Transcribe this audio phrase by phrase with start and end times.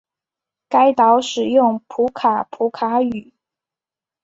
[0.67, 3.35] 该岛使用普卡普卡语。